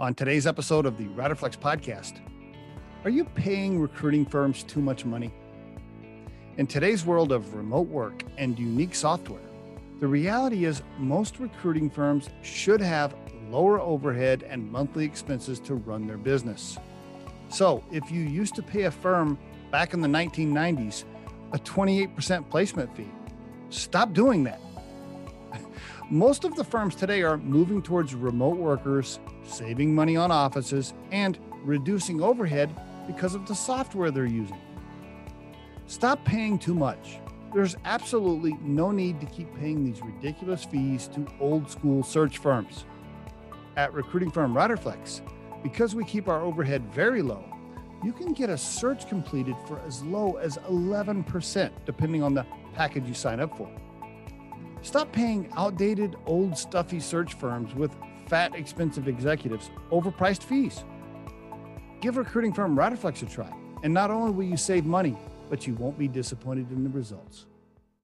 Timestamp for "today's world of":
6.68-7.52